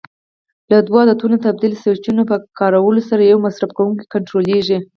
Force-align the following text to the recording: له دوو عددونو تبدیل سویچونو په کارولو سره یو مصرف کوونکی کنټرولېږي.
له 0.71 0.77
دوو 0.87 0.97
عددونو 1.05 1.37
تبدیل 1.45 1.73
سویچونو 1.83 2.21
په 2.29 2.35
کارولو 2.59 3.01
سره 3.09 3.21
یو 3.23 3.37
مصرف 3.45 3.69
کوونکی 3.77 4.05
کنټرولېږي. 4.13 4.77